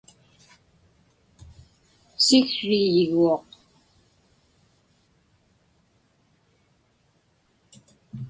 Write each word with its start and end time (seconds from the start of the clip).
siksriiyguuq 2.25 3.41